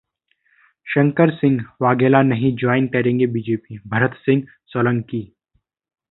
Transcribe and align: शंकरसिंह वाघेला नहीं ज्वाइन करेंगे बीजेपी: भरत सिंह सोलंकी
शंकरसिंह 0.87 1.59
वाघेला 1.81 2.21
नहीं 2.21 2.55
ज्वाइन 2.55 2.87
करेंगे 2.87 3.25
बीजेपी: 3.25 3.77
भरत 3.87 4.15
सिंह 4.25 4.41
सोलंकी 4.67 5.21